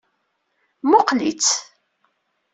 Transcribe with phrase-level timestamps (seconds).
[0.85, 1.49] Mmuqqel-itt.